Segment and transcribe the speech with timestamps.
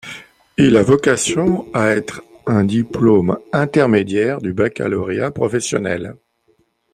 [0.57, 6.15] Il a vocation à être un diplôme intermédiaire du baccalauréat professionnel.